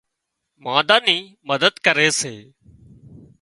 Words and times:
مانۮان 0.63 1.01
نِي 1.07 1.17
مدد 1.49 1.73
ڪري 1.85 2.09
سي 2.19 2.33